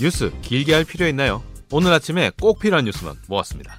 [0.00, 1.42] 뉴스 길게 할 필요 있나요?
[1.70, 3.76] 오늘 아침에 꼭 필요한 뉴스만 모았습니다.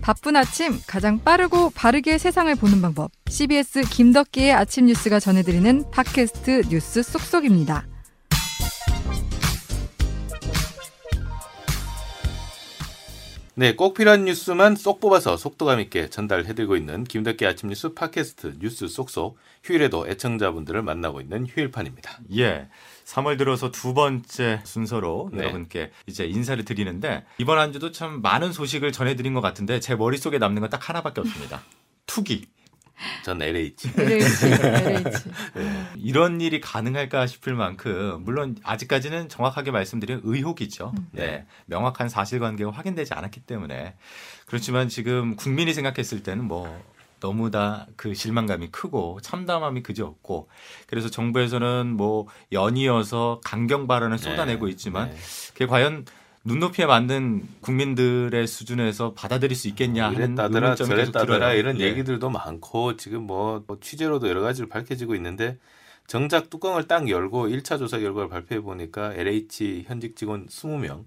[0.00, 3.10] 바쁜 아침 가장 빠르고 바르게 세상을 보는 방법.
[3.28, 7.86] CBS 김덕기의 아침 뉴스가 전해드리는 팟캐스트 뉴스 쏙쏙입니다.
[13.58, 18.86] 네, 꼭 필요한 뉴스만 쏙 뽑아서 속도감 있게 전달해드리고 있는 김덕기 아침 뉴스 팟캐스트 뉴스
[18.86, 22.20] 쏙쏙 휴일에도 애청자분들을 만나고 있는 휴일판입니다.
[22.36, 22.68] 예.
[23.06, 25.38] 3월 들어서 두 번째 순서로 네.
[25.44, 30.38] 여러분께 이제 인사를 드리는데 이번 한 주도 참 많은 소식을 전해드린 것 같은데 제 머릿속에
[30.38, 31.62] 남는 건 딱 하나밖에 없습니다.
[32.06, 32.46] 투기.
[33.24, 33.90] 전 LH.
[33.96, 34.24] LH,
[34.84, 35.18] LH.
[35.96, 40.92] 이런 일이 가능할까 싶을 만큼 물론 아직까지는 정확하게 말씀드린 의혹이죠.
[41.12, 41.46] 네.
[41.66, 43.94] 명확한 사실관계가 확인되지 않았기 때문에
[44.46, 46.82] 그렇지만 지금 국민이 생각했을 때는 뭐
[47.20, 50.48] 너무나 그 실망감이 크고 참담함이 그지 없고
[50.86, 55.16] 그래서 정부에서는 뭐 연이어서 강경 발언을 쏟아내고 있지만 네.
[55.52, 56.04] 그게 과연
[56.44, 61.58] 눈높이에 맞는 국민들의 수준에서 받아들일 수 있겠냐 하는 이랬다더라 의문점이 계속 저랬다더라 들어요.
[61.58, 61.86] 이런 예.
[61.86, 65.58] 얘기들도 많고 지금 뭐, 뭐 취재로도 여러 가지로 밝혀지고 있는데
[66.06, 71.06] 정작 뚜껑을 딱 열고 1차 조사 결과를 발표해 보니까 LH 현직 직원 20명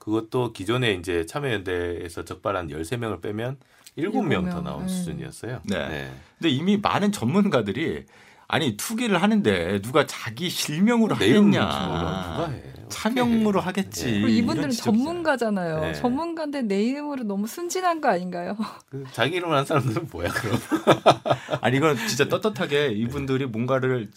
[0.00, 3.58] 그것도 기존에 이제 참여연대에서 적발한 13명을 빼면
[3.98, 4.62] 7명 더 7명.
[4.64, 4.88] 나온 음.
[4.88, 5.60] 수준이었어요.
[5.64, 6.10] 네.
[6.38, 8.06] 근데 이미 많은 전문가들이
[8.48, 12.62] 아니 투기를 하는데 누가 자기 실명으로 하겠냐 누가 해?
[12.88, 14.28] 차명으로 하겠지 네.
[14.38, 14.70] 이분들은.
[14.70, 15.80] 전문가잖아요.
[15.80, 15.92] 네.
[15.92, 18.56] 전문가인데 내 이름으로 너무 순진한 거 아닌가요?
[18.90, 20.58] 그 자기 이름을 한 사람들은 뭐야 그럼?
[21.60, 24.08] 아니 이건 진짜 떳떳하게 이분들이 뭔가를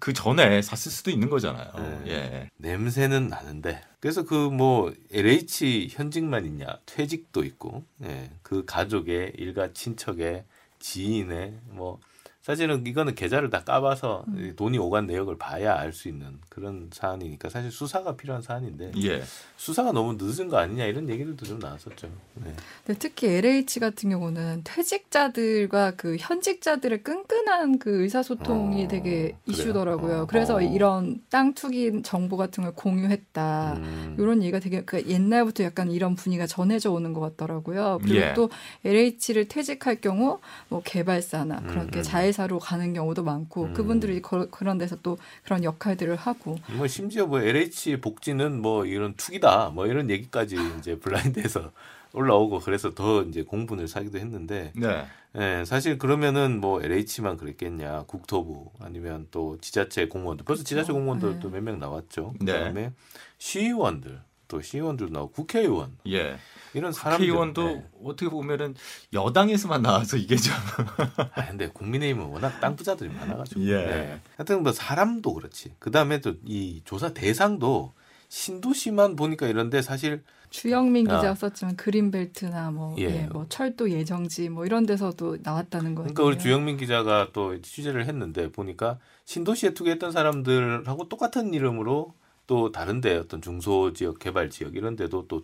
[0.00, 1.72] 그 전에 샀을 수도 있는 거잖아요.
[2.04, 2.10] 네.
[2.12, 2.50] 예.
[2.58, 10.44] 냄새는 나는데 그래서 그 뭐 LH 현직만 있냐 퇴직도 있고 예, 그 가족의 일가 친척의
[10.78, 12.00] 지인의 뭐
[12.48, 17.50] 사실은 이거는 계좌를 다 까봐서 이 돈이 오간 내역을 봐야 알 수 있는 그런 사안이니까
[17.50, 19.22] 사실 수사가 필요한 사안인데 예.
[19.56, 22.08] 수사가 너무 늦은 거 아니냐 이런 얘기들도 좀 나왔었죠.
[22.36, 22.54] 네.
[22.86, 29.36] 근데 특히 LH 같은 경우는 퇴직자들과 그 현직자들의 끈끈한 그 의사소통이 어, 되게 그래요?
[29.46, 30.20] 이슈더라고요.
[30.20, 30.60] 어, 그래서 어.
[30.62, 33.74] 이런 땅 투기 정보 같은 걸 공유했다.
[33.76, 34.16] 음.
[34.18, 37.98] 이런 얘기가 되게 그 옛날부터 약간 이런 분위기가 전해져 오는 것 같더라고요.
[38.02, 38.32] 그리고 예.
[38.34, 38.48] 또
[38.84, 42.02] LH를 퇴직할 경우 뭐 개발사나 그렇게 음, 음.
[42.02, 43.72] 자회 사로 가는 경우도 많고 음.
[43.74, 46.56] 그분들이 거- 그런 데서 또 그런 역할들을 하고.
[46.76, 51.72] 뭐 심지어 뭐 LH 복지는 뭐 이런 투기다 뭐 이런 얘기까지 이제 블라인드에서
[52.14, 54.72] 올라오고 그래서 더 이제 공분을 사기도 했는데.
[54.76, 55.04] 네.
[55.36, 58.04] 예, 사실 그러면은 뭐 LH만 그랬겠냐.
[58.06, 60.44] 국토부 아니면 또 지자체 공무원들.
[60.44, 62.34] 벌써 지자체 공무원들도 몇명 나왔죠.
[62.40, 62.52] 네.
[62.52, 62.92] 그다음에
[63.38, 66.38] 시의원들 또 시의원들 나오고 국회의원 예.
[66.74, 67.84] 이런 사람들 국회의원도 예.
[68.04, 68.74] 어떻게 보면은
[69.12, 70.54] 여당에서만 나와서 이게 좀
[71.34, 73.72] 아 근데 국민의힘은 워낙 땅 부자들이 많아가지고 예.
[73.72, 74.20] 예.
[74.36, 77.92] 하여튼 뭐 사람도 그렇지 그 다음에 또 이 조사 대상도
[78.28, 81.16] 신도시만 보니까 이런데 사실 주영민 아.
[81.16, 83.02] 기자가 썼지만 그린벨트나 뭐, 예.
[83.02, 86.14] 예, 뭐 철도 예정지 뭐 이런 데서도 나왔다는 거예요.
[86.14, 92.14] 그러니까 우리 주영민 기자가 또 취재를 했는데 보니까 신도시에 투기했던 사람들하고 똑같은 이름으로
[92.48, 95.42] 또 다른데 어떤 중소 지역 개발 지역 이런 데도 또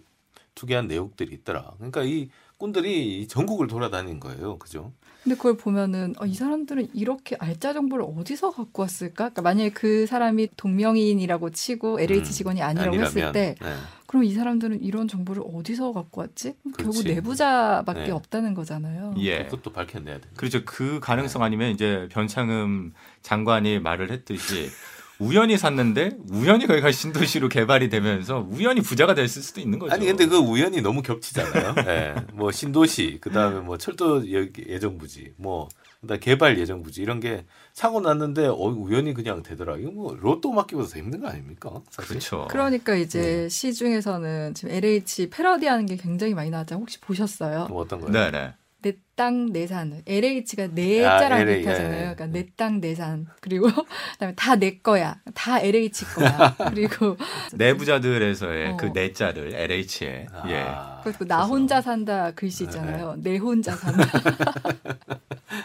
[0.57, 1.73] 투기한 내용들이 있더라.
[1.77, 4.59] 그러니까 이 꾼들이 이 전국을 돌아다닌 거예요.
[4.59, 4.93] 그죠?
[5.23, 9.31] 근데 그걸 보면은 어, 이 사람들은 이렇게 알짜 정보를 어디서 갖고 왔을까?
[9.31, 13.77] 그러니까 만약에 그 사람이 동명이인이라고 치고 LH 음, 직원이 아니라고 했을 아니라면, 때 네.
[14.07, 16.55] 그럼 이 사람들은 이런 정보를 어디서 갖고 왔지?
[16.63, 17.09] 결국 그렇지.
[17.09, 18.11] 내부자밖에 네.
[18.13, 19.15] 없다는 거잖아요.
[19.19, 19.45] 예.
[19.45, 20.29] 그것도 밝혀내야 돼.
[20.37, 20.65] 그렇죠.
[20.65, 22.93] 그 가능성 아니면 이제 변창흠
[23.23, 24.71] 장관이 말을 했듯이
[25.25, 29.95] 우연히 샀는데 우연히 거기가 신도시로 개발이 되면서 우연히 부자가 됐을 수도 있는 거죠.
[29.95, 31.75] 아니 근데 그 우연히 너무 겹치잖아요.
[31.89, 32.15] 예.
[32.33, 35.69] 뭐 신도시 그다음에 뭐 철도 예- 예정부지 뭐
[36.01, 39.79] 그다음 개발 예정부지 이런 게 사고 났는데 어, 우연히 그냥 되더라.
[39.79, 41.71] 이거 뭐 로또 맞기보다 더 힘든 거 아닙니까?
[41.91, 42.09] 사실?
[42.11, 42.47] 그렇죠.
[42.51, 43.01] 그러니까 네.
[43.01, 46.81] 이제 시중에서는 지금 LH 패러디하는 게 굉장히 많이 나왔잖아요.
[46.83, 47.67] 혹시 보셨어요?
[47.71, 48.11] 뭐 어떤 거요?
[48.11, 48.53] 네, 네.
[48.83, 51.93] 내땅 내산 LH가 내 아, 자랑 LA, 뜻하잖아요.
[51.93, 52.15] 예, 예.
[52.15, 53.69] 그러니까 내 땅 내산 그리고
[54.15, 56.55] 그다음에 다 내 거야, 다 LH 거야.
[56.71, 57.17] 그리고
[57.55, 58.77] 내부자들에서의 어.
[58.77, 60.57] 그 내자를 LH에 예.
[60.67, 63.15] 아, 그리고 나 혼자 산다 글씨 있잖아요.
[63.19, 64.05] 내 혼자 산다.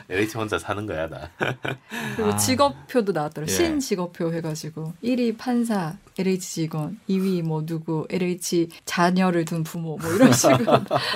[0.10, 1.30] LH 혼자 사는 거야 나.
[2.16, 2.38] 그리고 아.
[2.38, 3.52] 직업표도 나왔더라고요.
[3.54, 3.56] 예.
[3.56, 10.12] 신 직업표 해가지고 1위 판사, LH 직원, 2위 뭐 누구, LH 자녀를 둔 부모 뭐
[10.14, 10.66] 이런 식으로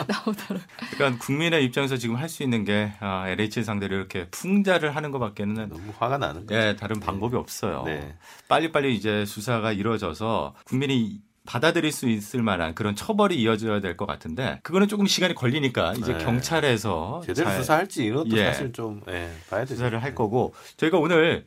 [0.07, 0.61] 나오더라고요.
[0.91, 5.53] 그러니까 국민의 입장에서 지금 할 수 있는 게 아, LH 상대로 이렇게 풍자를 하는 것밖에는
[5.69, 6.59] 너무 화가 나는 거죠.
[6.59, 7.83] 예, 다른 방법이 없어요.
[7.85, 8.15] 네.
[8.47, 14.59] 빨리빨리 이제 수사가 이루어져서 국민이 받아들일 수 있을 만한 그런 처벌이 이어져야 될 것 같은데
[14.63, 16.23] 그거는 조금 시간이 걸리니까 이제 네.
[16.23, 18.45] 경찰에서 제대로 잘 수사할지 이런 것도 예.
[18.45, 19.75] 사실 좀 예, 봐야 되죠.
[19.75, 21.45] 수사를 할 거고 저희가 오늘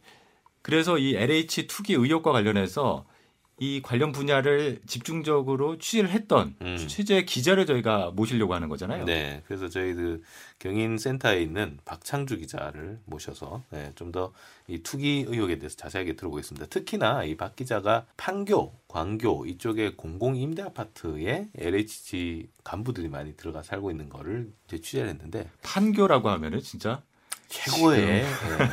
[0.61, 3.07] 그래서 이 LH 투기 의혹과 관련해서
[3.59, 6.77] 이 관련 분야를 집중적으로 취재를 했던 음.
[6.77, 9.07] 취재 기자를 저희가 모시려고 하는 거잖아요.
[9.07, 10.23] 네, 그래서 저희 그
[10.59, 14.33] 경인센터에 있는 박창주 기자를 모셔서 네, 좀더
[14.69, 16.67] 이 투기 의혹에 대해서 자세하게 들어보겠습니다.
[16.67, 23.91] 특히나 이 박 기자가 판교, 광교 이쪽에 공공 임대 아파트에 LHG 간부들이 많이 들어가 살고
[23.91, 27.01] 있는 거를 이제 취재를 했는데 판교라고 하면은 진짜
[27.49, 28.25] 최고의 예,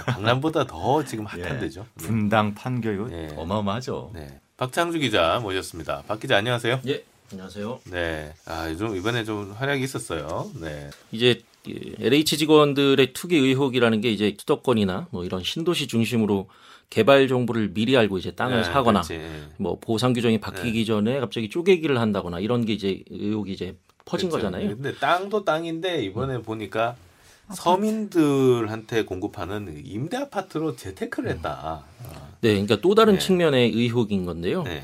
[0.07, 1.85] 강남보다 더 지금 핫한 예, 데죠.
[1.95, 2.06] 네.
[2.06, 3.30] 분당 판교 이거 예.
[3.38, 4.12] 어마어마하죠.
[4.13, 6.04] 네, 박창주 기자 모셨습니다.
[6.07, 6.80] 박 기자 안녕하세요.
[6.88, 7.81] 예, 안녕하세요.
[7.92, 10.50] 네, 아, 요즘 이번에 좀 활약이 있었어요.
[10.62, 16.48] 네, 이제 이 LH 직원들의 투기 의혹이라는 게 이제 수도권이나 뭐 이런 신도시 중심으로
[16.89, 19.15] 개발 정보를 미리 알고 이제 땅을 네, 사거나 그렇지.
[19.15, 19.42] 예.
[19.57, 23.75] 뭐 보상 규정이 바뀌기 전에 갑자기 쪼개기를 한다거나 이런 게 이제 의혹이 이제
[24.06, 24.48] 퍼진 그렇죠.
[24.48, 24.69] 거잖아요.
[24.69, 26.95] 근데 땅도 땅인데 이번에 보니까
[27.45, 27.62] 아파트.
[27.62, 31.86] 서민들한테 공급하는 임대 아파트로 재테크를 했다.
[32.04, 33.19] 아, 네, 그러니까 또 다른 네.
[33.19, 34.63] 측면의 의혹인 건데요.
[34.63, 34.84] 네.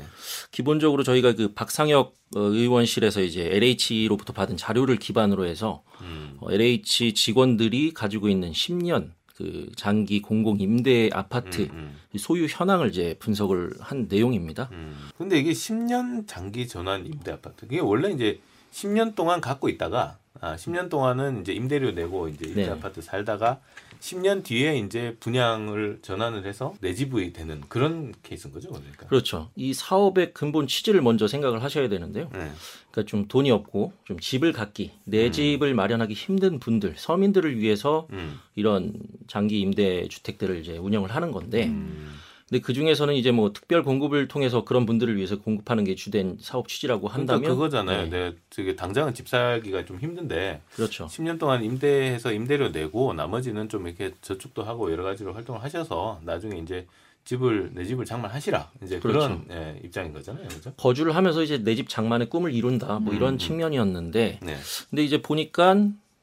[0.50, 6.36] 기본적으로 저희가 그 박상혁 어, 의원실에서 이제 LH로부터 받은 자료를 기반으로 해서 음.
[6.40, 13.16] 어, LH 직원들이 가지고 있는 10년 그 장기 공공 임대 아파트 음, 소유 현황을 이제
[13.20, 14.68] 분석을 한 내용입니다.
[14.72, 15.08] 음.
[15.16, 17.64] 근데 이게 10년 장기 전환 임대 아파트.
[17.64, 18.40] 이게 원래 이제
[18.72, 22.70] 10년 동안 갖고 있다가 아, 10년 동안은 이제 임대료 내고 이제 임대 네.
[22.70, 23.60] 아파트 살다가
[24.00, 29.06] 10년 뒤에 이제 분양을 전환을 해서 내 집이 되는 그런 케이스인 거죠, 그러니까.
[29.06, 29.50] 그렇죠.
[29.54, 32.30] 이 사업의 근본 취지를 먼저 생각을 하셔야 되는데요.
[32.32, 32.50] 네.
[32.90, 35.32] 그러니까 좀 돈이 없고 좀 집을 갖기, 내 음.
[35.32, 38.40] 집을 마련하기 힘든 분들, 서민들을 위해서 음.
[38.56, 38.94] 이런
[39.26, 42.14] 장기 임대 주택들을 이제 운영을 하는 건데, 음.
[42.50, 46.66] 근데 그 중에서는 이제 뭐 특별 공급을 통해서 그런 분들을 위해서 공급하는 게 주된 사업
[46.66, 48.02] 취지라고 그러니까 한다면, 그거잖아요.
[48.04, 51.06] 네, 내 저기 당장은 집 살기가 좀 힘든데 그렇죠.
[51.06, 56.58] 10년 동안 임대해서 임대료 내고 나머지는 좀 이렇게 저축도 하고 여러 가지로 활동을 하셔서 나중에
[56.58, 56.86] 이제
[57.24, 59.60] 집을 내 집을 장만하시라 이제 그런 그렇죠.
[59.62, 60.72] 예, 입장인 거잖아요, 그죠?
[60.76, 63.38] 거주를 하면서 이제 내 집 장만의 꿈을 이룬다, 뭐 이런 음.
[63.38, 64.56] 측면이었는데, 네.
[64.90, 65.76] 근데 이제 보니까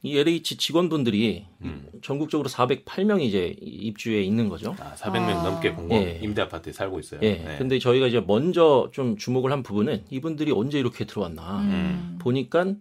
[0.04, 1.88] 이 LH 직원분들이 음.
[2.04, 4.76] 전국적으로 408명이 이제 입주해 있는 거죠.
[4.80, 5.44] 아, 400명 아.
[5.44, 6.20] 넘게 공공 예.
[6.22, 7.20] 임대 아파트에 살고 있어요.
[7.24, 7.34] 예.
[7.34, 7.56] 네.
[7.58, 12.18] 근데 저희가 이제 먼저 좀 주목을 한 부분은 이분들이 언제 이렇게 들어왔나 음.
[12.22, 12.76] 보니까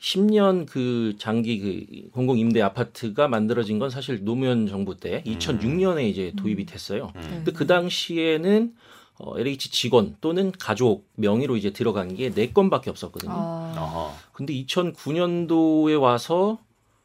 [0.00, 6.32] 10년 그 장기 그 공공 임대 아파트가 만들어진 건 사실 노무현 정부 때 2006년에 이제
[6.36, 7.12] 도입이 됐어요.
[7.16, 7.20] 음.
[7.20, 8.72] 근데 그 당시에는
[9.22, 13.32] 어, LH 직원 또는 가족 명의로 이제 들어간 게 네 건밖에 없었거든요.
[13.34, 14.14] 아.
[14.32, 16.58] 근데 2009년도에 와서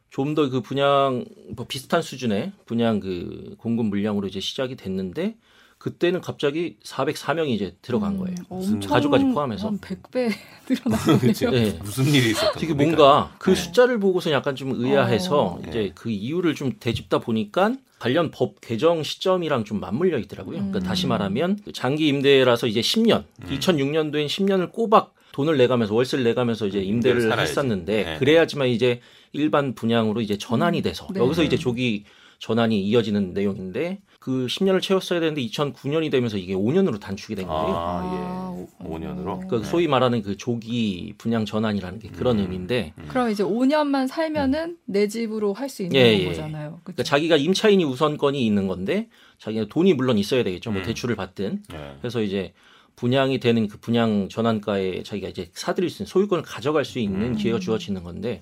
[0.10, 1.26] 좀 더 그 분양
[1.56, 5.36] 뭐 비슷한 수준의 분양 그 공급 물량으로 이제 시작이 됐는데
[5.78, 8.36] 그때는 갑자기 404명이 이제 들어간 거예요.
[8.52, 9.68] 음, 가족까지 포함해서.
[9.68, 10.32] 한 100배
[10.70, 11.20] 늘어나네요.
[11.20, 11.46] 그치.
[11.48, 11.78] 네.
[11.84, 12.96] 무슨 일이 있었던 되게 겁니까?
[12.98, 13.56] 뭔가 그 네.
[13.58, 15.62] 숫자를 보고서 약간 좀 의아해서 어.
[15.68, 17.76] 이제 그 이유를 좀 되짚다 보니까
[18.06, 20.58] 관련 법 개정 시점이랑 좀 맞물려 있더라고요.
[20.58, 20.84] 그러니까 음.
[20.84, 23.48] 다시 말하면 장기 임대라서 이제 10년, 음.
[23.50, 27.50] 2006년도엔 10년을 꼬박 돈을 내가면서 월세를 내가면서 이제 임대를 임대를 살아야지.
[27.50, 28.18] 했었는데 네.
[28.20, 29.00] 그래야지만 이제
[29.34, 31.20] 일반 분양으로 이제 전환이 돼서 네.
[31.20, 32.04] 여기서 이제 조기
[32.38, 37.76] 전환이 이어지는 내용인데 그 10년을 채웠어야 되는데 2009년이 되면서 이게 5년으로 단축이 된 거예요.
[37.76, 38.84] 아, 아, 예.
[38.84, 39.48] 5년으로.
[39.48, 42.42] 그 소위 말하는 그 조기 분양 전환이라는 게 그런 음.
[42.42, 46.26] 의미인데 그럼 이제 5년만 살면은 내 집으로 할 수 있는 예, 예.
[46.26, 46.72] 거잖아요.
[46.72, 46.82] 그쵸?
[46.86, 50.72] 그러니까 자기가 임차인이 우선권이 있는 건데 자기가 돈이 물론 있어야 되겠죠.
[50.72, 50.86] 뭐 음.
[50.88, 51.62] 대출을 받든.
[51.74, 51.96] 예.
[52.02, 52.54] 그래서 이제
[52.96, 57.36] 분양이 되는 그 분양 전환가에 자기가 이제 사들일 수 있는 소유권을 가져갈 수 있는 음.
[57.36, 58.42] 기회가 주어지는 건데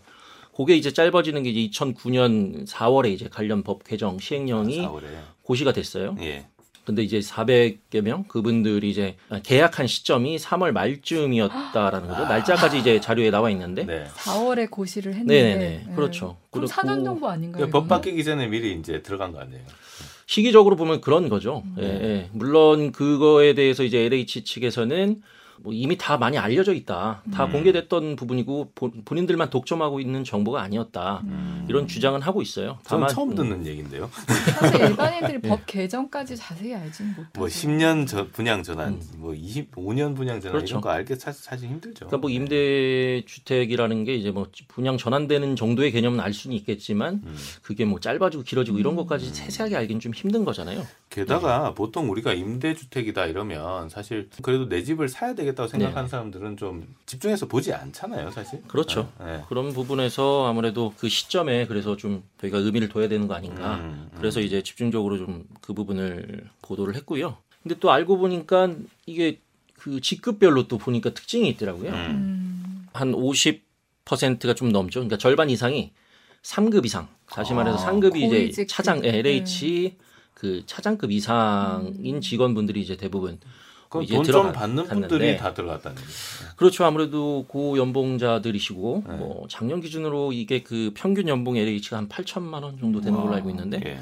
[0.55, 5.03] 그게 이제 짧아지는 게 이제 2009년 4월에 이제 관련 법 개정 시행령이 4월에.
[5.41, 6.15] 고시가 됐어요.
[6.21, 6.45] 예.
[6.85, 12.23] 근데 이제 400여 명 그분들이 이제 계약한 시점이 3월 말쯤이었다라는 거죠.
[12.25, 13.85] 날짜까지 이제 자료에 나와 있는데.
[13.85, 14.05] 네.
[14.15, 15.83] 4월에 고시를 했는데 네네네.
[15.87, 15.95] 네.
[15.95, 16.37] 그렇죠.
[16.51, 17.67] 그럼 그리고 4년 정도 아닌가요?
[17.67, 17.87] 그러니까 법?
[17.87, 19.61] 바뀌기 전에 미리 이제 들어간 거 아니에요?
[20.25, 21.63] 시기적으로 보면 그런 거죠.
[21.65, 21.75] 음.
[21.79, 22.29] 예, 예.
[22.33, 25.21] 물론 그거에 대해서 이제 LH 측에서는
[25.61, 27.21] 뭐 이미 다 많이 알려져 있다.
[27.33, 27.51] 다 음.
[27.51, 31.21] 공개됐던 부분이고 본- 본인들만 독점하고 있는 정보가 아니었다.
[31.25, 31.65] 음.
[31.69, 32.77] 이런 주장은 하고 있어요.
[32.85, 34.09] 저는 다만 처음 음, 듣는 얘기인데요.
[34.59, 37.31] 사실 일반인들이 법 개정까지 자세히 알지는 못하죠.
[37.37, 39.01] 뭐 10년 전 분양 전환, 음.
[39.17, 40.73] 뭐 25년 분양 전환 그렇죠.
[40.73, 42.07] 이런 거 알기 사실, 사실 힘들죠.
[42.07, 47.35] 그러니까 뭐 임대 주택이라는 게 이제 뭐 분양 전환되는 정도의 개념은 알 수는 있겠지만 음.
[47.61, 48.97] 그게 뭐 짧아지고 길어지고 이런 음.
[48.97, 50.85] 것까지 세세하게 알기는 좀 힘든 거잖아요.
[51.09, 56.09] 게다가 보통 우리가 임대 주택이다 이러면 사실 그래도 내 집을 사야 되겠다고 생각하는 네.
[56.09, 58.61] 사람들은 좀 집중해서 보지 않잖아요, 사실.
[58.67, 59.11] 그렇죠.
[59.19, 59.43] 네.
[59.49, 63.75] 그런 부분에서 아무래도 그 시점에 그래서 좀 저희가 의미를 둬야 되는 거 아닌가.
[63.75, 64.17] 음, 음.
[64.17, 67.37] 그래서 이제 집중적으로 좀 그 부분을 보도를 했고요.
[67.61, 68.73] 근데 또 알고 보니까
[69.05, 69.39] 이게
[69.75, 71.89] 그 직급별로 또 보니까 특징이 있더라고요.
[71.89, 71.95] 음.
[71.95, 72.87] 음.
[72.93, 74.99] 한 50%가 좀 넘죠.
[74.99, 75.91] 그러니까 절반 이상이
[76.43, 77.07] 3급 이상.
[77.27, 79.17] 다시 말해서 아, 상급이 이제 고위직 차장 네.
[79.17, 79.95] LH
[80.33, 83.39] 그 차장급 이상인 직원분들이 이제 대부분
[83.93, 86.09] 그건 이제 돈좀 들어가- 받는 갔는데 분들이 다 들어갔다는 얘기.
[86.57, 86.83] 그렇죠.
[86.85, 89.15] 아무래도 고연봉자들이시고 네.
[89.15, 93.49] 뭐 작년 기준으로 이게 그 평균 연봉 LH가 한 8천만 원 정도 되는 걸로 알고
[93.51, 93.99] 있는데 예.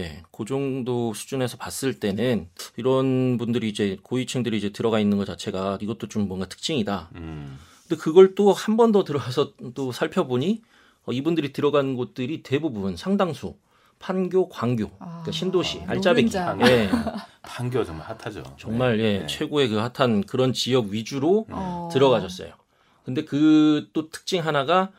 [0.00, 5.78] 예, 그 정도 수준에서 봤을 때는 이런 분들이 이제 고위층들이 이제 들어가 있는 것 자체가
[5.80, 7.10] 이것도 좀 뭔가 특징이다.
[7.16, 7.58] 음.
[7.88, 10.62] 근데 그걸 또 한 번 더 들어가서 또 살펴보니
[11.04, 13.54] 어, 이분들이 들어간 곳들이 대부분 상당수
[13.98, 16.58] 판교, 광교, 아, 그러니까 신도시, 알짜배기, 노른자.
[16.68, 16.90] 예,
[17.42, 18.42] 판교 정말 핫하죠.
[18.56, 19.26] 정말 예, 네.
[19.26, 21.88] 최고의 그 핫한 그런 지역 위주로 어.
[21.92, 22.52] 들어가졌어요.
[23.04, 24.90] 근데 그 또 특징 하나가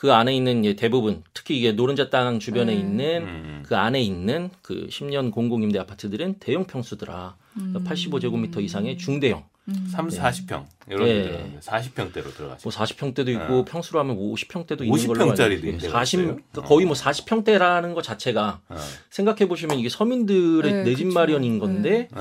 [0.00, 2.80] 그 안에 있는 예, 대부분 특히 이게 노른자 땅 주변에 네.
[2.80, 3.62] 있는 음.
[3.66, 7.36] 그 안에 있는 그 10년 공공임대 아파트들은 대형 평수더라.
[7.58, 7.84] 음.
[7.86, 9.44] 85제곱미터 이상의 중대형.
[9.68, 9.88] 음.
[9.92, 11.22] 3, 40평 이런 예.
[11.22, 12.70] 분들은 40평대로 들어가시죠.
[12.70, 13.64] 뭐 40평대도 있고 네.
[13.66, 16.36] 평수로 하면 뭐 50평대도 있는 50 걸로 평짜리도 알고 임대가 40 있어요?
[16.36, 18.76] 그러니까 거의 뭐 40평대라는 것 자체가 어.
[19.10, 21.14] 생각해 보시면 이게 서민들의 네, 내집 그쵸.
[21.14, 22.20] 마련인 건데 네.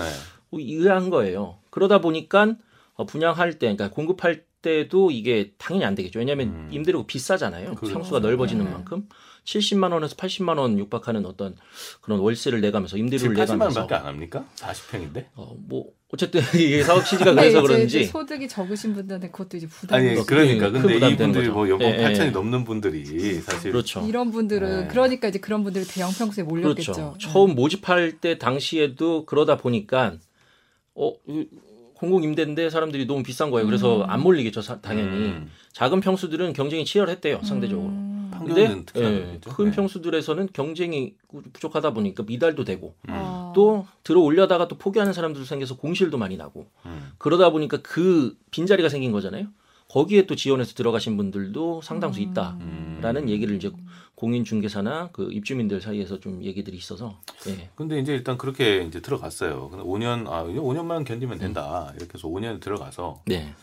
[0.49, 1.59] 뭐 의아한 거예요.
[1.69, 2.57] 그러다 보니까
[2.95, 6.19] 어, 분양할 때, 그러니까 공급할 때도 이게 당연히 안 되겠죠.
[6.19, 6.69] 왜냐하면 음.
[6.71, 7.75] 임대료가 비싸잖아요.
[7.75, 7.93] 그렇죠.
[7.95, 8.71] 평수가 넓어지는 네.
[8.71, 9.07] 만큼
[9.45, 11.55] 70만 원에서 80만 원 육박하는 어떤
[12.01, 14.45] 그런 월세를 내가면서 임대료를 7, 80만 내가면서 원밖에 안 합니까?
[14.57, 15.25] 40평인데?
[15.35, 19.57] 어, 뭐 어쨌든 이게 사업 취지가 근데 그래서 이제 그런지 이제 소득이 적으신 분들한테 그것도
[19.57, 21.53] 이제 부담이 아니 뭐 그러니까 큰 근데 부담이 되는 이분들이 거죠.
[21.53, 22.13] 뭐 연봉 예, 예.
[22.13, 24.05] 8천이 넘는 분들이 사실 그렇죠.
[24.07, 24.87] 이런 분들은 네.
[24.87, 26.91] 그러니까 이제 그런 분들이 대형 평수에 몰렸겠죠.
[26.93, 27.13] 그렇죠.
[27.19, 27.25] 네.
[27.31, 30.17] 처음 모집할 때 당시에도 그러다 보니까
[30.95, 31.47] 어 이-
[31.99, 33.65] 공공 임대인데 사람들이 너무 비싼 거예요.
[33.65, 34.09] 그래서 음.
[34.09, 35.09] 안 몰리겠죠, 사- 당연히.
[35.09, 35.49] 음.
[35.73, 37.89] 작은 평수들은 경쟁이 치열했대요, 상대적으로.
[37.89, 38.31] 음.
[38.39, 39.39] 근데 판교는 특히나 예.
[39.43, 39.71] 큰 네.
[39.75, 41.15] 평수들에서는 경쟁이
[41.51, 43.13] 부족하다 보니까 미달도 되고 음.
[43.13, 43.51] 어.
[43.53, 47.11] 또 들어 올려다가 또 포기하는 사람들도 생겨서 공실도 많이 나고 음.
[47.17, 49.47] 그러다 보니까 그 빈자리가 생긴 거잖아요.
[49.89, 53.29] 거기에 또 지원해서 들어가신 분들도 상당수 있다라는 음.
[53.29, 53.71] 얘기를 이제
[54.43, 57.69] 공인중개사나 그 입주민들 사이에서 좀 얘기들이 있어서 예.
[57.75, 59.69] 근데 이제 일단 그렇게 이제 들어갔어요.
[59.69, 61.39] 근데 5년 아 이제 5년만 견디면 음.
[61.39, 61.91] 된다.
[61.95, 63.53] 이렇게 해서 5년 들어가서 네.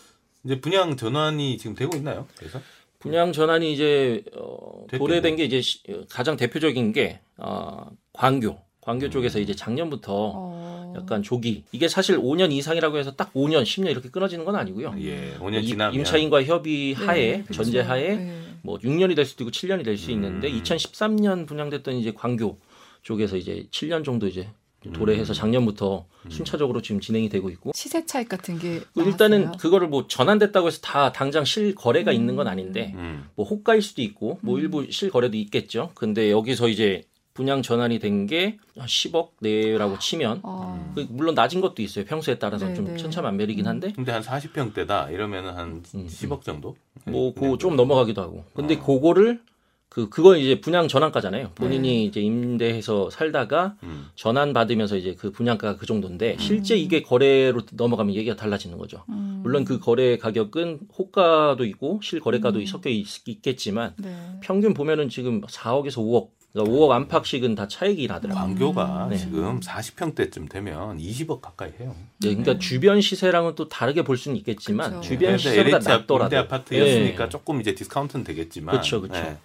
[0.45, 2.27] 이제 분양 전환이 지금 되고 있나요?
[2.39, 2.61] 그래서
[3.01, 4.87] 분양 전환이 이제 어.
[4.97, 9.11] 도래된 게 이제 시- 가장 대표적인 게 어, 광교 광교 음.
[9.11, 10.95] 쪽에서 이제 작년부터 어.
[10.97, 14.95] 약간 조기 이게 사실 5년 이상이라고 해서 딱 5년 10년 이렇게 끊어지는 건 아니고요.
[15.01, 17.63] 예, 5년 이- 지나면 임차인과 협의 하에 네, 그렇죠.
[17.65, 18.43] 전제 하에 네.
[18.67, 20.61] 뭐 6년이 될 수도 있고 7년이 될 수 있는데 음.
[20.63, 22.59] 2013년 분양됐던 이제 광교
[23.03, 24.49] 쪽에서 이제 7년 정도 이제
[24.93, 25.35] 도래해서 음.
[25.35, 29.59] 작년부터 순차적으로 지금 진행이 되고 있고 시세 차익 같은 게그 일단은 나왔어요?
[29.59, 32.17] 그거를 뭐 전환됐다고 해서 다 당장 실 거래가 음.
[32.17, 33.29] 있는 건 아닌데 음.
[33.37, 34.61] 뭐 호가일 수도 있고 뭐 음.
[34.61, 35.93] 일부 실 거래도 있겠죠.
[35.95, 37.03] 근데 여기서 이제
[37.37, 40.93] 분양 전환이 된게 10억 내라고 치면 어.
[40.95, 42.07] 그 물론 낮은 것도 있어요.
[42.07, 42.97] 평수에 따라서 네, 좀 네.
[42.97, 46.77] 천차만별이긴 한데 근데 한 40평대다 이러면은 한 음, 10억 정도?
[47.05, 48.45] 뭐 네, 그좀 넘어가기도 하고.
[48.55, 48.83] 근데 어.
[48.83, 49.43] 그거를
[49.91, 51.53] 그 그건 이제 분양 전환가잖아요.
[51.55, 52.05] 본인이 네.
[52.05, 54.07] 이제 임대해서 살다가 음.
[54.15, 56.39] 전환 받으면서 이제 그 분양가가 그 정도인데 음.
[56.39, 59.05] 실제 이게 거래로 넘어가면 얘기가 달라지는 거죠.
[59.11, 59.41] 음.
[59.43, 62.67] 물론 그 거래 가격은 호가도 있고 실거래가도 음.
[62.67, 63.07] 섞여 있,
[63.43, 64.15] 겠지만 네.
[64.41, 68.43] 평균 보면은 지금 4억에서 5억, 그러니까 5억 안팎씩은 다 차익이 나더라고요.
[68.43, 69.17] 광교가 네.
[69.19, 71.95] 지금 40평대쯤 되면 20억 가까이 해요.
[72.19, 75.03] 네, 그러니까 주변 시세랑은 또 다르게 볼 수는 있겠지만 그쵸.
[75.03, 77.29] 주변 앞 낮더라도 임대 아파트였으니까 예.
[77.29, 79.07] 조금 이제 디스카운트는 되겠지만 그쵸.
[79.13, 79.37] 예.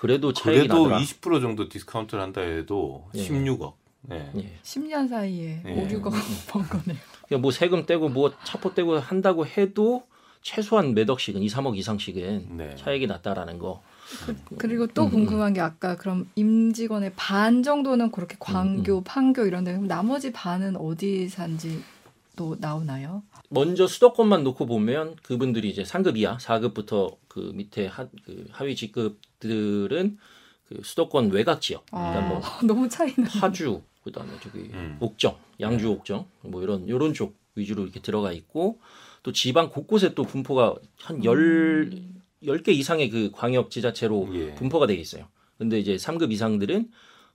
[0.00, 1.00] 그래도 차익이 그래도 나더라.
[1.00, 3.22] 20% 정도 디스카운트를 한다 해도 예.
[3.22, 3.74] 16억.
[4.10, 4.30] 예.
[4.36, 4.58] 예.
[4.64, 5.72] 10년 사이에 네.
[5.72, 6.10] 5, 6억
[6.50, 6.98] 번 거네요.
[7.26, 10.04] 그러니까 뭐 세금 떼고 뭐 차포 떼고 한다고 해도
[10.42, 12.74] 최소한 몇 억씩은 2, 3억 이상씩은 네.
[12.76, 13.82] 차익이 났다라는 거.
[14.58, 19.64] 그리고 또 음, 궁금한 게 아까 그럼 임직원의 반 정도는 그렇게 음, 광교, 판교 이런
[19.64, 21.82] 데 그럼 나머지 반은 어디 산지
[22.36, 23.22] 또 나오나요?
[23.48, 30.18] 먼저 수도권만 놓고 보면 그분들이 이제 상급 이하, 4급부터 그 밑에 하, 그 하위 직급들은
[30.68, 33.28] 그 수도권 외곽 지역, 그러니까 뭐 아, 너무 차이나.
[33.40, 34.96] 파주, 그다음에 저기 음.
[35.00, 38.80] 옥정, 양주 옥정 뭐 이런 요런 쪽 위주로 이렇게 들어가 있고
[39.22, 41.90] 또 지방 곳곳에 또 분포가 한 열
[42.44, 44.54] 열 개 이상의 그 광역 지자체로 예.
[44.54, 45.26] 분포가 되어 있어요.
[45.58, 46.90] 근데 이제 3급 이상들은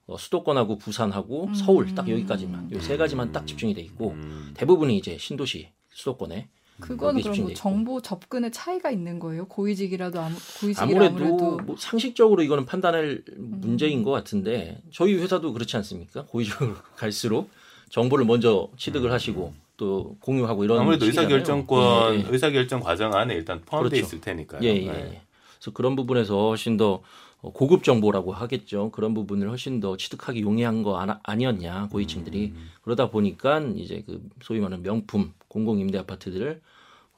[0.06, 1.54] 어, 수도권하고 부산하고 음.
[1.54, 4.52] 서울 딱 여기까지만 요 세 가지만 딱 집중이 돼 있고 음.
[4.54, 6.48] 대부분이 이제 신도시 수도권에
[6.80, 7.54] 그거는 여기 그럼 뭐.
[7.54, 9.46] 정보 접근에 차이가 있는 거예요?
[9.46, 15.76] 고위직이라도 아무, 고위직이라 아무래도, 아무래도, 뭐 상식적으로 이거는 판단할 문제인 것 같은데 저희 회사도 그렇지
[15.76, 16.24] 않습니까?
[16.26, 17.50] 고위직으로 갈수록
[17.90, 21.28] 정보를 먼저 취득을 하시고 또 공유하고 이런 아무래도 식이잖아요.
[21.28, 22.26] 의사 결정권, 예, 예.
[22.28, 24.06] 의사 결정 과정 안에 일단 포함되어 그렇죠.
[24.06, 24.60] 있을 테니까요.
[24.62, 24.98] 예, 예, 네.
[25.14, 25.22] 예.
[25.58, 27.02] 그래서 그런 부분에서 훨씬 더
[27.40, 28.90] 어, 고급 정보라고 하겠죠.
[28.92, 32.70] 그런 부분을 훨씬 더 취득하기 용이한 거 아니었냐 고위층들이 음.
[32.82, 36.60] 그러다 보니까 이제 그 소위 말하는 명품 공공 임대 아파트들을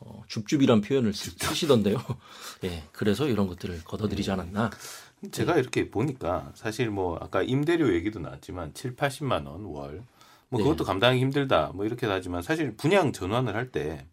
[0.01, 1.97] 어, 줍줍이란 표현을 쓰, 쓰시던데요.
[2.65, 4.71] 예, 그래서 이런 것들을 걷어들이지 않았나.
[5.31, 10.03] 제가 이렇게 보니까 사실 뭐 아까 임대료 얘기도 나왔지만 7, 80만 원 월.
[10.49, 10.65] 뭐 네.
[10.65, 11.73] 그것도 감당하기 힘들다.
[11.75, 14.07] 뭐 이렇게 하지만 사실 분양 전환을 할 때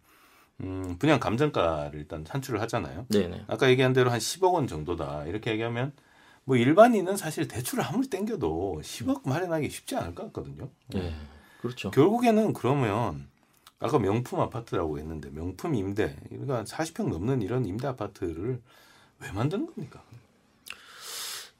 [0.60, 3.06] 음, 분양 감정가를 일단 산출을 하잖아요.
[3.08, 3.44] 네네.
[3.48, 5.26] 아까 얘기한 대로 한 10억 원 정도다.
[5.26, 5.92] 이렇게 얘기하면
[6.44, 10.68] 뭐 일반인은 사실 대출을 아무리 땡겨도 10억 마련하기 쉽지 않을 것 같거든요.
[10.88, 11.12] 네.
[11.60, 11.90] 그렇죠.
[11.90, 13.28] 결국에는 그러면
[13.78, 18.60] 아까 명품 아파트라고 했는데 명품 임대 그러니까 40평 넘는 이런 임대 아파트를
[19.20, 20.02] 왜 만드는 겁니까?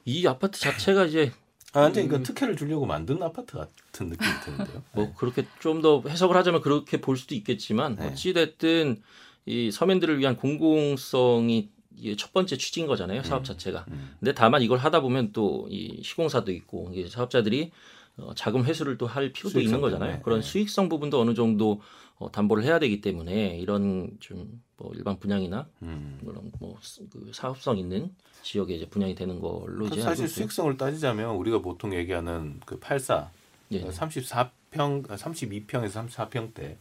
[0.05, 1.31] 이 아파트 자체가 이제
[1.73, 4.83] 아, 완전 이거 특혜를 주려고 만든 아파트 같은 느낌이 드는데요.
[4.93, 8.07] 뭐 그렇게 좀 더 해석을 하자면 그렇게 볼 수도 있겠지만 네.
[8.07, 9.01] 어찌 됐든
[9.45, 11.69] 이 서민들을 위한 공공성이
[12.17, 13.85] 첫 번째 취지인 거잖아요 사업 자체가.
[13.89, 14.15] 음.
[14.19, 17.71] 근데 다만 이걸 하다 보면 또 이 시공사도 있고 이게 사업자들이
[18.17, 20.09] 어, 자금 회수를 또 할 필요도 있는 거잖아요.
[20.09, 20.47] 때문에, 그런 네.
[20.47, 21.81] 수익성 부분도 어느 정도
[22.23, 26.19] 어, 담보를 해야 되기 때문에 이런 좀 뭐 일반 분양이나 음.
[26.23, 30.27] 그런 뭐그 사업성 있는 지역에 이제 분양이 되는 걸로 이제 사실.
[30.27, 33.31] 수익성을 따지자면 우리가 보통 얘기하는 그 84,
[33.71, 33.81] 예.
[33.85, 36.77] 34평, 32평에서 34평 대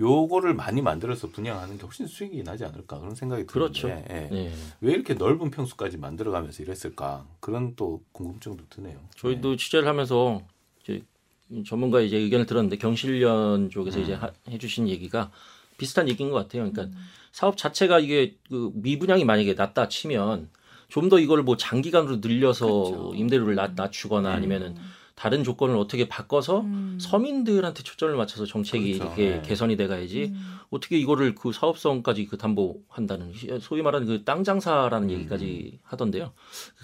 [0.00, 3.86] 요거를 많이 만들어서 분양하는 게 훨씬 수익이 나지 않을까 그런 생각이 그렇죠.
[3.86, 4.34] 드는데 예.
[4.34, 4.52] 네.
[4.80, 8.98] 왜 이렇게 넓은 평수까지 만들어가면서 이랬을까 그런 또 궁금증도 드네요.
[9.14, 10.42] 저희도 취재를 하면서
[11.66, 14.02] 전문가 이제 의견을 들었는데 경실련 쪽에서 음.
[14.02, 15.30] 이제 하- 해주신 얘기가
[15.78, 16.70] 비슷한 얘기인 것 같아요.
[16.70, 16.94] 그러니까 음.
[17.32, 20.48] 사업 자체가 이게 그 미분양이 만약에 낮다 치면
[20.88, 23.12] 좀 더 이걸 뭐 장기간으로 늘려서 그렇죠.
[23.16, 24.34] 임대료를 낮, 낮추거나 음.
[24.36, 24.76] 아니면은
[25.16, 26.98] 다른 조건을 어떻게 바꿔서 음.
[27.00, 29.04] 서민들한테 초점을 맞춰서 정책이 그렇죠.
[29.20, 29.42] 이렇게 네.
[29.48, 30.58] 개선이 돼가야지 음.
[30.70, 35.14] 어떻게 이거를 그 사업성까지 그 담보한다는 소위 말하는 그 땅 장사라는 음.
[35.14, 36.32] 얘기까지 하던데요.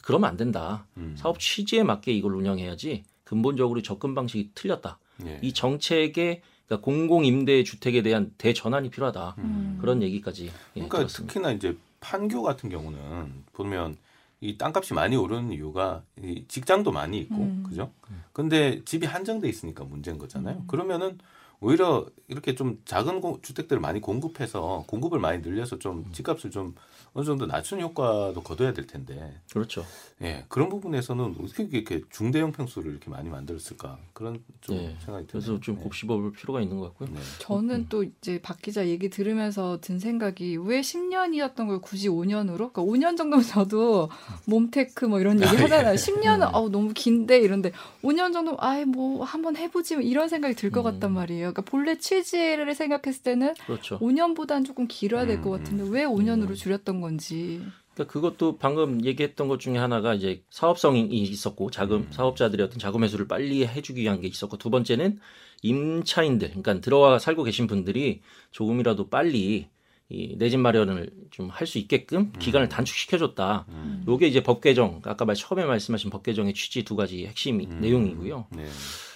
[0.03, 0.87] 그러면 안 된다.
[0.97, 1.15] 음.
[1.17, 4.99] 사업 취지에 맞게 이걸 운영해야지 근본적으로 접근 방식이 틀렸다.
[5.25, 5.39] 예.
[5.41, 9.37] 이 정책의 그러니까 공공 임대 주택에 대한 대전환이 필요하다.
[9.39, 9.79] 음.
[9.81, 11.33] 그런 얘기까지 예, 그러니까 들었습니다.
[11.33, 13.97] 특히나 이제 판교 같은 경우는 보면
[14.41, 17.63] 이 땅값이 많이 오르는 이유가 이 직장도 많이 있고 음.
[17.69, 17.93] 그죠?
[18.33, 20.57] 근데 집이 한정돼 있으니까 문제인 거잖아요.
[20.57, 20.67] 음.
[20.67, 21.19] 그러면은
[21.61, 26.13] 오히려 이렇게 좀 작은 공- 주택들을 많이 공급해서 공급을 많이 늘려서 좀 음.
[26.13, 26.75] 집값을 좀
[27.13, 29.85] 어느 정도 낮추는 효과도 거둬야 될 텐데 그렇죠.
[30.23, 34.97] 예 그런 부분에서는 어떻게 이렇게 중대형 평수를 이렇게 많이 만들었을까 그런 좀 네.
[35.05, 35.45] 생각이 드네요.
[35.45, 35.83] 그래서 좀 네.
[35.83, 37.09] 곱씹어볼 필요가 있는 것 같고요.
[37.13, 37.21] 네.
[37.41, 42.73] 저는 또 이제 박 기자 얘기 들으면서 든 생각이 왜 10년이었던 걸 굳이 5년으로?
[42.73, 44.09] 그러니까 5년 정도면 저도
[44.47, 45.95] 몸테크 뭐 이런 얘기 하잖아요.
[45.97, 46.55] 10년은 음.
[46.55, 50.93] 아우 너무 긴데 이런데 5년 정도 아이 뭐 한번 해보지 뭐 이런 생각이 들것 음.
[50.93, 51.50] 같단 말이에요.
[51.53, 53.99] 그러니까 본래 취지를 생각했을 때는 그렇죠.
[53.99, 56.55] 5년보다는 조금 길어야 될것 음, 같은데 왜 5년으로 음.
[56.55, 57.61] 줄였던 건지.
[57.95, 62.09] 그러니까 그것도 방금 얘기했던 것 중에 하나가 이제 사업성이 있었고 자금 음.
[62.11, 65.19] 사업자들의 어떤 자금 회수를 빨리 해주기 위한 게 있었고 두 번째는
[65.63, 69.69] 임차인들 그러니까 들어와 살고 계신 분들이 조금이라도 빨리
[70.09, 73.67] 이내 집 마련을 좀 할 수 있게끔 기간을 단축시켜줬다.
[73.69, 74.05] 음.
[74.09, 77.81] 요게 이제 법 개정 아까 말 처음에 말씀하신 법 개정의 취지 두 가지 핵심 음.
[77.81, 78.47] 내용이고요.
[78.51, 78.67] 네.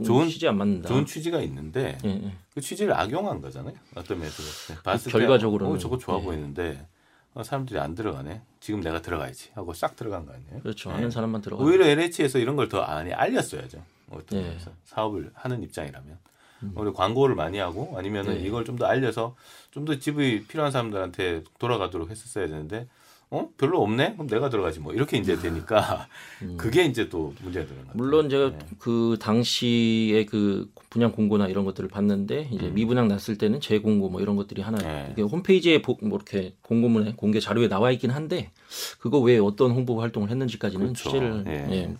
[0.00, 0.88] 음, 좋은 취지 안 맞는다.
[0.88, 2.32] 좋은 취지가 있는데 예, 예.
[2.54, 3.74] 그 취지를 악용한 거잖아요.
[3.94, 4.42] 어떤 면에서
[4.82, 5.74] 봤을 때 결과적으로는.
[5.76, 6.24] 어, 저거 좋아 네.
[6.24, 6.86] 보이는데
[7.34, 8.42] 어, 사람들이 안 들어가네.
[8.60, 10.60] 지금 내가 들어가야지 하고 싹 들어간 거 아니에요?
[10.62, 10.90] 그렇죠.
[10.90, 10.96] 네.
[10.96, 11.62] 아는 사람만 들어가.
[11.64, 13.82] 오히려 LH에서 이런 걸 더 많이 알렸어야죠.
[14.10, 14.48] 어떤 네.
[14.48, 16.18] 면에서 사업을 하는 입장이라면
[16.62, 16.72] 음.
[16.76, 18.40] 오히려 광고를 많이 하고 아니면은 네.
[18.46, 19.34] 이걸 좀 더 알려서
[19.70, 22.86] 좀 더 집이 필요한 사람들한테 돌아가도록 했었어야 되는데
[23.34, 26.06] 어 별로 없네 그럼 내가 들어가지 뭐 이렇게 이제 되니까
[26.42, 26.56] 음.
[26.56, 27.96] 그게 이제 또 문제가 되는 거죠.
[27.98, 28.58] 물론 제가 네.
[28.78, 32.74] 그 당시에 그 분양 공고나 이런 것들을 봤는데 이제 음.
[32.74, 35.08] 미분양 났을 때는 재공고 뭐 이런 것들이 하나 네.
[35.12, 38.52] 이게 홈페이지에 보- 뭐 이렇게 공고문에 공개 자료에 나와 있긴 한데
[39.00, 41.02] 그거 외에 어떤 홍보 활동을 했는지까지는 그렇죠.
[41.10, 41.52] 취재를 예.
[41.72, 41.94] 예,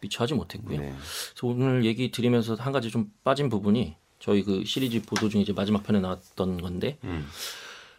[0.00, 0.80] 미처 하지 못했고요.
[0.80, 0.94] 네.
[1.34, 5.52] 그래서 오늘 얘기 드리면서 한 가지 좀 빠진 부분이 저희 그 시리즈 보도 중에 이제
[5.52, 7.26] 마지막 편에 나왔던 건데 음.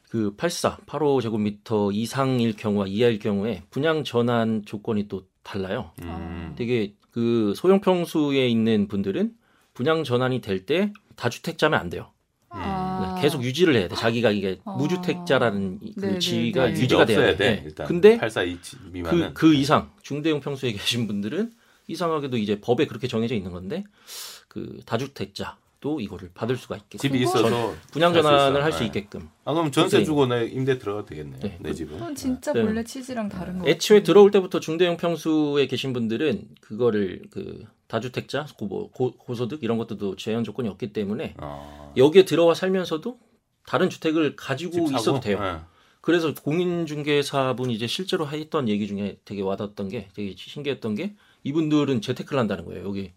[0.10, 5.92] 그 84, 85제곱미터 이상일 경우와 이하일 경우에 분양 전환 조건이 또 달라요.
[6.02, 6.54] 음.
[6.58, 9.34] 되게 그 소형 평수에 있는 분들은
[9.74, 12.12] 분양 전환이 될 때 다주택자면 안 돼요.
[12.50, 13.14] 아.
[13.16, 13.96] 네, 계속 유지를 해야 돼.
[13.96, 14.72] 자기가 이게 아.
[14.78, 16.72] 무주택자라는 이- 그 네, 네, 지위가 네.
[16.72, 17.36] 유지가 돼야 돼.
[17.38, 17.56] 돼.
[17.58, 17.62] 네.
[17.66, 21.52] 일단 근데 842 미만은 그, 그 이상 중대형 평수에 계신 분들은
[21.88, 23.84] 이상하게도 이제 법에 그렇게 정해져 있는 건데
[24.48, 27.02] 그 다주택자 도 이거를 받을 수가 있겠죠.
[27.02, 28.64] 집이 있어서 분양 할수 전환을 있어.
[28.64, 28.86] 할수 네.
[28.88, 29.30] 있게끔.
[29.46, 31.40] 아 그럼 전세 주고 내 임대 들어가도 되겠네요.
[31.40, 31.58] 네.
[31.62, 31.94] 내 집은.
[31.94, 32.64] 그건 진짜 네.
[32.64, 33.68] 본래 취지랑 다른 거.
[33.68, 39.78] 애초에 들어올 때부터 중대형 평수에 계신 분들은 그거를 그 다주택자, 고, 뭐 고, 고소득 이런
[39.78, 41.94] 것들도 제한 조건이 없기 때문에 어.
[41.96, 43.18] 여기에 들어와 살면서도
[43.66, 44.86] 다른 주택을 가지고?
[44.92, 45.40] 있어도 돼요.
[45.40, 45.60] 네.
[46.02, 52.40] 그래서 공인중개사분이 이제 실제로 했던 얘기 중에 되게 와닿았던 게 되게 신기했던 게 이분들은 재테크를
[52.40, 52.86] 한다는 거예요.
[52.86, 53.14] 여기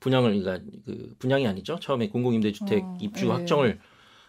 [0.00, 1.78] 분양을 그러니까 그 분양이 아니죠.
[1.80, 3.30] 처음에 공공임대주택 어, 입주 예.
[3.30, 3.78] 확정을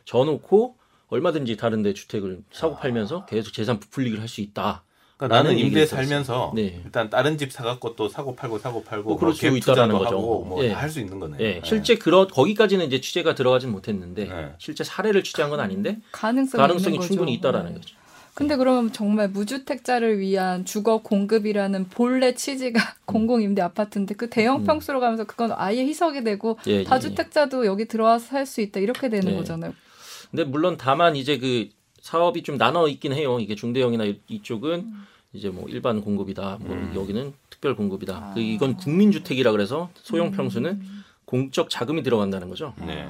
[0.05, 0.75] 져놓고
[1.09, 4.83] 얼마든지 다른데 주택을 사고 팔면서 계속 재산 부풀리기를 할 수 있다.
[5.17, 6.79] 그러니까 나는 임대 살면서 네.
[6.85, 10.17] 일단 다른 집 사갖고 또 사고 팔고 사고 팔고 뭐 그럴 수갭 있다라는 거죠.
[10.17, 10.71] 하고 뭐 예.
[10.71, 11.37] 할수 있는 거네.
[11.39, 11.61] 예, 예.
[11.63, 14.53] 실제 그런 거기까지는 이제 취재가 들어가진 못했는데 네.
[14.59, 17.07] 실제 사례를 취재한 건 아닌데 가능성이, 가능성이 있는 거죠.
[17.07, 17.79] 충분히 있다라는 네.
[17.79, 17.95] 거죠.
[18.37, 24.63] 근데 그럼 정말 무주택자를 위한 주거 공급이라는 본래 취지가 공공임대 아파트인데 그 대형 음.
[24.63, 26.83] 평수로 가면서 그건 아예 희석이 되고 예, 예, 예.
[26.83, 29.37] 다주택자도 여기 들어와서 살 수 있다 이렇게 되는 네.
[29.37, 29.73] 거잖아요.
[30.29, 31.69] 근데 물론 다만 이제 그
[31.99, 33.39] 사업이 좀 나눠 있긴 해요.
[33.39, 34.85] 이게 중대형이나 이- 이쪽은
[35.33, 36.59] 이제 뭐 일반 공급이다.
[36.61, 36.91] 뭐 음.
[36.95, 38.13] 여기는 특별 공급이다.
[38.15, 38.33] 아.
[38.35, 40.79] 그 이건 국민주택이라 그래서 소형 평수는
[41.25, 42.75] 공적 자금이 들어간다는 거죠.
[42.85, 43.09] 네.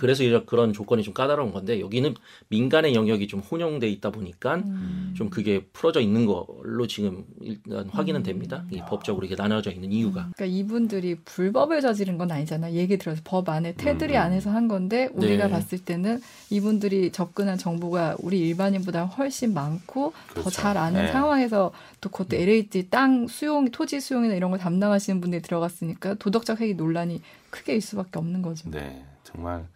[0.00, 2.14] 그래서 이런 그런 조건이 좀 까다로운 건데 여기는
[2.48, 5.12] 민간의 영역이 좀 혼용돼 있다 보니까 음.
[5.14, 8.64] 좀 그게 풀어져 있는 걸로 지금 일단 확인은 됩니다.
[8.72, 8.74] 음.
[8.74, 10.30] 이 법적으로 이게 나눠져 있는 이유가.
[10.34, 12.72] 그러니까 이분들이 불법을 저지른 건 아니잖아.
[12.72, 14.20] 얘기 들어서 법 안에 테두리 음.
[14.22, 15.50] 안에서 한 건데 우리가 네.
[15.50, 20.50] 봤을 때는 이분들이 접근한 정보가 우리 일반인보다 훨씬 많고 더 그렇죠.
[20.50, 21.12] 잘 아는 네.
[21.12, 26.72] 상황에서 또 그것도 LH 땅 수용, 토지 수용이나 이런 걸 담당하시는 분들이 들어갔으니까 도덕적 해기
[26.72, 28.70] 논란이 크게 있을 수밖에 없는 거죠.
[28.70, 29.66] 네, 정말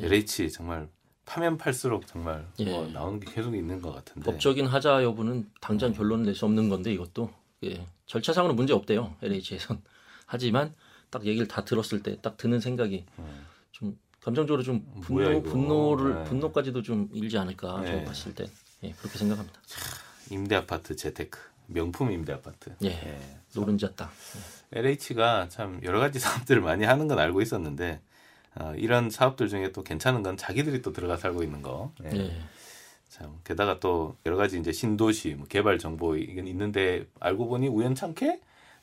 [0.00, 0.88] LH 정말
[1.24, 2.92] 파면 팔수록 정말 뭐 예.
[2.92, 4.30] 나오는 게 계속 있는 것 같은데.
[4.30, 7.30] 법적인 하자 여부는 당장 결론을 낼 수 없는 건데 이것도
[7.64, 9.82] 예, 절차상으로 문제 없대요 LH에선.
[10.26, 10.74] 하지만
[11.10, 13.46] 딱 얘기를 다 들었을 때 딱 드는 생각이 음.
[13.72, 15.42] 좀 감정적으로 좀 분노.
[15.42, 16.24] 분노를 네.
[16.24, 18.04] 분노까지도 좀 일지 않을까 네.
[18.04, 18.46] 봤을 때
[18.84, 19.58] 예, 그렇게 생각합니다.
[20.30, 22.74] 임대 아파트 재테크 명품 임대 아파트.
[22.84, 23.18] 예.
[23.54, 24.10] 노른자 땅.
[24.72, 28.00] LH가 참 여러 가지 사업들을 많이 하는 건 알고 있었는데
[28.58, 31.92] 어, 이런 사업들 중에 또 괜찮은 건 자기들이 또 들어가 살고 있는 거.
[32.04, 32.16] 예.
[32.16, 32.36] 예.
[33.08, 38.40] 참 게다가 또 여러 가지 이제 신도시 뭐 개발 정보 이건 있는데 알고 보니 우연찮게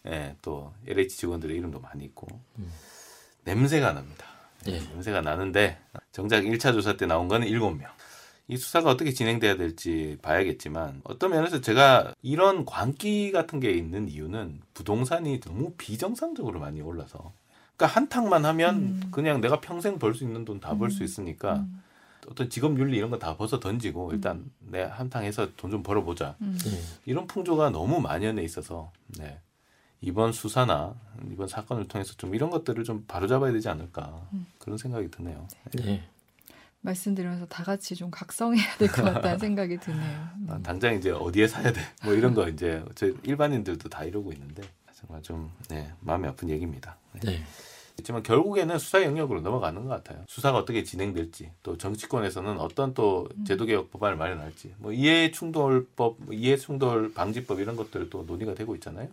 [0.08, 2.72] 예, 또 LH 직원들의 이름도 많이 있고 음.
[3.44, 4.26] 냄새가 납니다.
[4.68, 4.80] 예, 예.
[4.80, 5.78] 냄새가 나는데
[6.12, 7.86] 정작 1차 조사 때 나온 거는 7명.
[8.50, 14.62] 이 수사가 어떻게 진행돼야 될지 봐야겠지만 어떤 면에서 제가 이런 광기 같은 게 있는 이유는
[14.74, 17.32] 부동산이 너무 비정상적으로 많이 올라서
[17.76, 19.02] 그러니까 한탕만 하면 음.
[19.12, 21.82] 그냥 내가 평생 벌 수 있는 돈 다 벌수 있으니까 음.
[22.30, 26.58] 어떤 직업 윤리 이런 거 다 벗어 던지고 일단 내 한탕해서 돈 좀 벌어보자 음.
[26.68, 26.80] 예.
[27.06, 29.40] 이런 풍조가 너무 만연해 있어서 네.
[30.02, 30.96] 이번 수사나
[31.32, 34.46] 이번 사건을 통해서 좀 이런 것들을 좀 바로잡아야 되지 않을까 음.
[34.60, 35.48] 그런 생각이 드네요.
[35.74, 36.04] 네.
[36.82, 40.28] 말씀드리면서 다 같이 좀 각성해야 될 것 같다는 생각이 드네요.
[40.50, 44.62] 아, 당장 이제 어디에 사야 돼 뭐 이런 거 이제 저 일반인들도 다 이러고 있는데
[45.06, 46.98] 정말 좀 네, 마음이 아픈 얘기입니다.
[47.14, 47.32] 네.
[47.32, 47.44] 네.
[47.96, 50.24] 그렇지만 결국에는 수사 영역으로 넘어가는 것 같아요.
[50.28, 56.34] 수사가 어떻게 진행될지 또 정치권에서는 어떤 또 제도 개혁 법안을 마련할지 뭐 이해 충돌법, 뭐
[56.34, 59.10] 이해 충돌 방지법 이런 것들이 또 논의가 되고 있잖아요.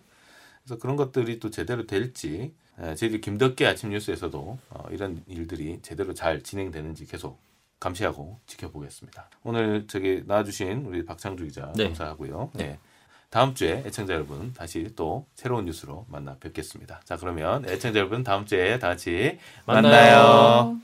[0.64, 6.14] 그래서 그런 것들이 또 제대로 될지 에, 저희들 김덕기 아침 뉴스에서도 어, 이런 일들이 제대로
[6.14, 7.38] 잘 진행되는지 계속
[7.80, 9.28] 감시하고 지켜보겠습니다.
[9.42, 11.84] 오늘 저기 나와주신 우리 박창주 기자 네.
[11.84, 12.50] 감사하고요.
[12.54, 12.78] 네.
[13.30, 17.00] 다음 주에 애청자 여러분 다시 또 새로운 뉴스로 만나 뵙겠습니다.
[17.04, 19.92] 자 그러면 애청자 여러분 다음 주에 다 같이 만나요.
[19.92, 20.80] 만나요.